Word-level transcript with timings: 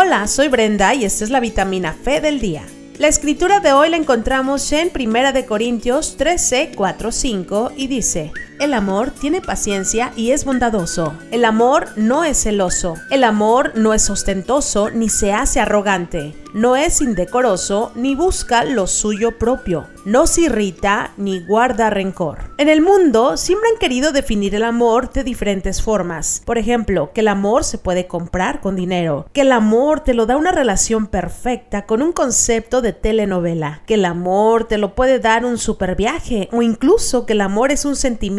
Hola, 0.00 0.28
soy 0.28 0.46
Brenda 0.46 0.94
y 0.94 1.04
esta 1.04 1.24
es 1.24 1.30
la 1.30 1.40
vitamina 1.40 1.92
Fe 1.92 2.20
del 2.20 2.38
día. 2.38 2.62
La 2.98 3.08
escritura 3.08 3.58
de 3.58 3.72
hoy 3.72 3.90
la 3.90 3.96
encontramos 3.96 4.70
en 4.70 4.92
1 4.94 5.32
de 5.32 5.44
Corintios 5.44 6.16
13, 6.16 6.70
4, 6.76 7.10
5 7.10 7.72
y 7.76 7.88
dice: 7.88 8.30
El 8.58 8.74
amor 8.74 9.12
tiene 9.12 9.40
paciencia 9.40 10.12
y 10.16 10.32
es 10.32 10.44
bondadoso. 10.44 11.14
El 11.30 11.44
amor 11.44 11.88
no 11.94 12.24
es 12.24 12.42
celoso. 12.42 12.94
El 13.08 13.22
amor 13.22 13.72
no 13.76 13.94
es 13.94 14.10
ostentoso 14.10 14.90
ni 14.90 15.08
se 15.08 15.32
hace 15.32 15.60
arrogante 15.60 16.34
no 16.54 16.76
es 16.76 17.00
indecoroso 17.00 17.92
ni 17.94 18.14
busca 18.14 18.64
lo 18.64 18.86
suyo 18.86 19.38
propio, 19.38 19.86
no 20.04 20.26
se 20.26 20.42
irrita 20.42 21.12
ni 21.16 21.40
guarda 21.40 21.90
rencor. 21.90 22.52
En 22.56 22.68
el 22.68 22.80
mundo 22.80 23.36
siempre 23.36 23.68
han 23.72 23.78
querido 23.78 24.12
definir 24.12 24.54
el 24.54 24.64
amor 24.64 25.12
de 25.12 25.24
diferentes 25.24 25.82
formas. 25.82 26.42
Por 26.44 26.58
ejemplo, 26.58 27.12
que 27.12 27.20
el 27.20 27.28
amor 27.28 27.64
se 27.64 27.78
puede 27.78 28.06
comprar 28.06 28.60
con 28.60 28.76
dinero, 28.76 29.26
que 29.32 29.42
el 29.42 29.52
amor 29.52 30.00
te 30.00 30.14
lo 30.14 30.26
da 30.26 30.36
una 30.36 30.52
relación 30.52 31.06
perfecta 31.06 31.86
con 31.86 32.02
un 32.02 32.12
concepto 32.12 32.80
de 32.80 32.92
telenovela, 32.92 33.82
que 33.86 33.94
el 33.94 34.04
amor 34.04 34.64
te 34.64 34.78
lo 34.78 34.94
puede 34.94 35.18
dar 35.18 35.44
un 35.44 35.58
super 35.58 35.96
viaje 35.96 36.48
o 36.52 36.62
incluso 36.62 37.26
que 37.26 37.34
el 37.34 37.40
amor 37.40 37.70
es 37.70 37.84
un 37.84 37.96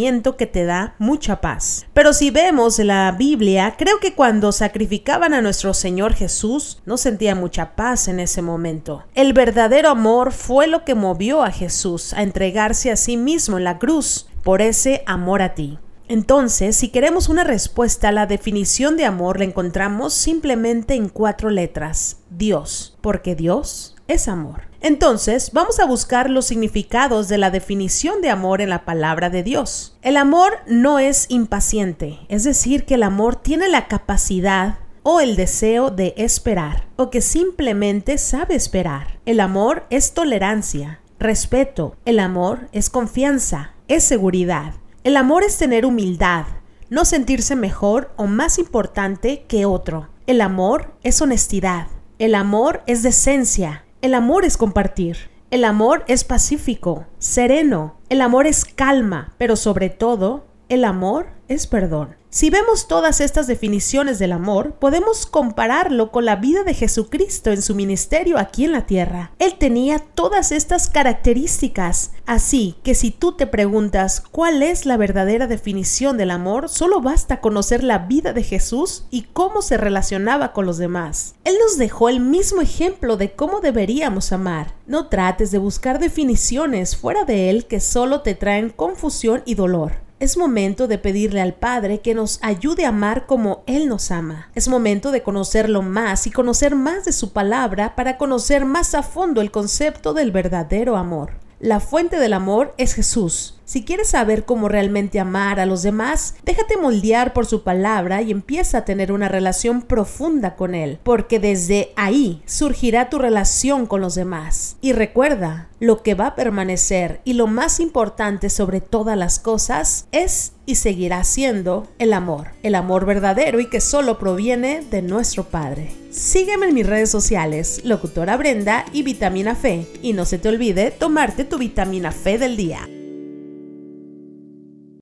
que 0.09 0.47
te 0.47 0.65
da 0.65 0.95
mucha 0.97 1.39
paz. 1.39 1.85
Pero 1.93 2.13
si 2.13 2.31
vemos 2.31 2.79
la 2.79 3.11
Biblia, 3.11 3.75
creo 3.77 3.99
que 3.99 4.15
cuando 4.15 4.51
sacrificaban 4.51 5.33
a 5.33 5.41
nuestro 5.41 5.73
Señor 5.73 6.13
Jesús 6.13 6.81
no 6.85 6.97
sentía 6.97 7.35
mucha 7.35 7.75
paz 7.75 8.07
en 8.07 8.19
ese 8.19 8.41
momento. 8.41 9.03
El 9.13 9.33
verdadero 9.33 9.89
amor 9.89 10.31
fue 10.31 10.67
lo 10.67 10.83
que 10.83 10.95
movió 10.95 11.43
a 11.43 11.51
Jesús 11.51 12.13
a 12.13 12.23
entregarse 12.23 12.91
a 12.91 12.95
sí 12.95 13.17
mismo 13.17 13.57
en 13.57 13.63
la 13.63 13.77
cruz 13.77 14.27
por 14.43 14.61
ese 14.61 15.03
amor 15.05 15.41
a 15.41 15.53
ti. 15.53 15.77
Entonces, 16.07 16.75
si 16.75 16.89
queremos 16.89 17.29
una 17.29 17.43
respuesta 17.43 18.09
a 18.09 18.11
la 18.11 18.25
definición 18.25 18.97
de 18.97 19.05
amor, 19.05 19.37
la 19.37 19.45
encontramos 19.45 20.15
simplemente 20.15 20.95
en 20.95 21.07
cuatro 21.07 21.51
letras. 21.51 22.17
Dios, 22.31 22.97
porque 23.01 23.35
Dios 23.35 23.95
es 24.09 24.27
amor. 24.27 24.63
Entonces, 24.81 25.52
vamos 25.53 25.79
a 25.79 25.85
buscar 25.85 26.29
los 26.29 26.47
significados 26.47 27.29
de 27.29 27.38
la 27.38 27.52
definición 27.52 28.21
de 28.21 28.29
amor 28.29 28.59
en 28.59 28.69
la 28.69 28.83
palabra 28.83 29.29
de 29.29 29.43
Dios. 29.43 29.97
El 30.01 30.17
amor 30.17 30.57
no 30.67 30.99
es 30.99 31.27
impaciente, 31.29 32.19
es 32.27 32.43
decir, 32.43 32.85
que 32.85 32.95
el 32.95 33.03
amor 33.03 33.38
tiene 33.38 33.69
la 33.69 33.88
capacidad 33.88 34.79
o 35.03 35.21
el 35.21 35.35
deseo 35.35 35.91
de 35.91 36.13
esperar, 36.17 36.88
o 36.97 37.09
que 37.09 37.21
simplemente 37.21 38.17
sabe 38.17 38.55
esperar. 38.55 39.19
El 39.25 39.39
amor 39.39 39.85
es 39.89 40.13
tolerancia, 40.13 40.99
respeto, 41.19 41.95
el 42.03 42.19
amor 42.19 42.67
es 42.73 42.89
confianza, 42.89 43.73
es 43.88 44.03
seguridad. 44.03 44.73
El 45.03 45.16
amor 45.16 45.44
es 45.44 45.57
tener 45.57 45.85
humildad, 45.85 46.45
no 46.89 47.05
sentirse 47.05 47.55
mejor 47.55 48.11
o 48.17 48.25
más 48.25 48.59
importante 48.59 49.45
que 49.47 49.66
otro. 49.66 50.09
El 50.27 50.41
amor 50.41 50.94
es 51.03 51.21
honestidad. 51.21 51.88
El 52.19 52.35
amor 52.35 52.83
es 52.85 53.01
decencia. 53.01 53.85
El 54.02 54.14
amor 54.14 54.45
es 54.45 54.55
compartir. 54.55 55.17
El 55.52 55.66
amor 55.66 56.05
es 56.08 56.23
pacífico, 56.23 57.08
sereno. 57.17 57.97
El 58.08 58.22
amor 58.22 58.47
es 58.47 58.64
calma, 58.64 59.33
pero 59.38 59.58
sobre 59.58 59.89
todo, 59.89 60.45
el 60.69 60.86
amor 60.86 61.28
es 61.50 61.67
perdón. 61.67 62.19
Si 62.31 62.52
vemos 62.52 62.88
todas 62.88 63.22
estas 63.22 63.47
definiciones 63.47 64.19
del 64.19 64.33
amor, 64.33 64.73
podemos 64.73 65.25
compararlo 65.25 66.11
con 66.11 66.25
la 66.25 66.35
vida 66.35 66.63
de 66.63 66.75
Jesucristo 66.75 67.49
en 67.49 67.63
su 67.63 67.73
ministerio 67.73 68.38
aquí 68.38 68.66
en 68.66 68.72
la 68.72 68.85
tierra. 68.85 69.31
Él 69.39 69.55
tenía 69.58 69.97
todas 69.97 70.52
estas 70.52 70.91
características, 70.91 72.11
así 72.27 72.75
que 72.83 72.94
si 72.94 73.09
tú 73.09 73.31
te 73.31 73.47
preguntas 73.47 74.22
cuál 74.22 74.61
es 74.61 74.85
la 74.85 74.95
verdadera 74.95 75.47
definición 75.47 76.19
del 76.19 76.30
amor, 76.30 76.69
solo 76.69 77.02
basta 77.02 77.41
conocer 77.41 77.83
la 77.83 77.97
vida 77.97 78.31
de 78.31 78.44
Jesús 78.44 79.05
y 79.09 79.23
cómo 79.33 79.63
se 79.63 79.77
relacionaba 79.77 80.53
con 80.53 80.67
los 80.67 80.77
demás. 80.77 81.33
Él 81.45 81.55
nos 81.59 81.80
dejó 81.80 82.09
el 82.09 82.19
mismo 82.19 82.61
ejemplo 82.61 83.17
de 83.17 83.31
cómo 83.31 83.59
deberíamos 83.59 84.31
amar. 84.31 84.75
No 84.85 85.07
trates 85.07 85.50
de 85.50 85.57
buscar 85.57 85.97
definiciones 85.97 86.95
fuera 86.95 87.25
de 87.25 87.50
él 87.50 87.66
que 87.66 87.80
solo 87.80 88.22
te 88.22 88.35
traen 88.35 88.69
confusión 88.69 89.41
y 89.46 89.56
dolor. 89.56 90.09
Es 90.19 90.35
momento 90.35 90.90
de 90.90 90.97
pedirle 90.97 91.40
al 91.40 91.53
Padre 91.53 92.02
que 92.02 92.13
nos 92.13 92.40
ayude 92.41 92.84
a 92.84 92.90
amar 92.90 93.25
como 93.25 93.63
Él 93.68 93.88
nos 93.88 94.12
ama. 94.12 94.50
Es 94.53 94.68
momento 94.68 95.12
de 95.12 95.24
conocerlo 95.24 95.81
más 95.81 96.28
y 96.28 96.31
conocer 96.31 96.75
más 96.75 97.06
de 97.06 97.13
su 97.13 97.31
palabra 97.31 97.96
para 97.96 98.18
conocer 98.18 98.66
más 98.66 98.96
a 98.96 99.02
fondo 99.02 99.40
el 99.40 99.50
concepto 99.50 100.13
del 100.13 100.31
verdadero 100.31 100.97
amor. 100.97 101.31
La 101.62 101.79
fuente 101.79 102.19
del 102.19 102.34
amor 102.34 102.74
es 102.78 102.96
Jesús. 102.96 103.59
Si 103.69 103.84
quieres 103.84 104.07
saber 104.07 104.46
cómo 104.46 104.68
realmente 104.68 105.19
amar 105.19 105.59
a 105.59 105.68
los 105.68 105.84
demás, 105.84 106.34
déjate 106.44 106.75
moldear 106.75 107.34
por 107.34 107.46
su 107.46 107.62
palabra 107.62 108.24
y 108.24 108.31
empieza 108.31 108.80
a 108.80 108.84
tener 108.84 109.12
una 109.12 109.30
relación 109.30 109.84
profunda 109.84 110.56
con 110.56 110.74
Él, 110.74 110.97
porque 111.03 111.40
desde 111.40 111.94
ahí 111.96 112.41
surgirá 112.47 113.12
tu 113.12 113.19
relación 113.19 113.85
con 113.85 114.02
los 114.02 114.16
demás. 114.16 114.78
Y 114.81 114.94
recuerda, 114.94 115.69
lo 115.79 116.02
que 116.02 116.16
va 116.16 116.25
a 116.25 116.35
permanecer 116.35 117.22
y 117.25 117.34
lo 117.34 117.46
más 117.46 117.79
importante 117.79 118.50
sobre 118.50 118.81
todas 118.81 119.16
las 119.16 119.38
cosas 119.38 120.08
es 120.12 120.53
y 120.66 120.74
seguirá 120.74 121.24
siendo 121.24 121.88
el 122.00 122.13
amor, 122.13 122.47
el 122.63 122.74
amor 122.74 123.06
verdadero 123.06 123.59
y 123.59 123.69
que 123.69 123.81
solo 123.81 124.18
proviene 124.18 124.81
de 124.90 125.03
nuestro 125.03 125.44
Padre. 125.44 125.91
Sígueme 126.09 126.66
en 126.66 126.74
mis 126.74 126.88
redes 126.88 127.12
sociales, 127.12 127.81
locutora 127.84 128.35
Brenda 128.35 128.84
y 128.94 129.03
Vitamina 129.03 129.53
Fe, 129.53 129.85
y 130.02 130.13
no 130.13 130.25
se 130.25 130.40
te 130.40 130.50
olvide 130.50 130.90
tomarte 130.90 131.44
tu 131.44 131.59
vitamina 131.59 132.12
Fe 132.12 132.40
del 132.40 132.58
día. 132.58 132.90